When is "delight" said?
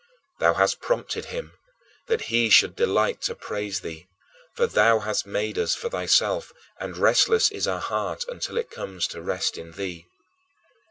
2.75-3.21